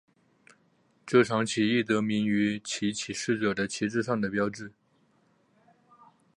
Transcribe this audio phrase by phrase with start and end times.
[1.05, 4.73] 这场起义得名于其起事者的旗帜上的标志。